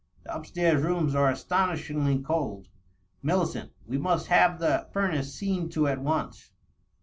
The 0.23 0.33
up 0.35 0.47
stairs 0.47 0.81
rooms 0.81 1.13
are 1.13 1.29
astonishingly 1.29 2.17
cold. 2.17 2.67
Millicent, 3.21 3.69
we 3.85 3.99
must 3.99 4.29
have 4.29 4.57
the 4.57 4.87
furnace 4.91 5.31
seen 5.31 5.69
to 5.69 5.87
at 5.87 6.01
once." 6.01 6.49